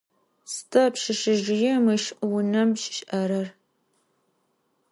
[0.53, 3.47] Sıda pşseşsezjıêm ışş vunem şiş'erer?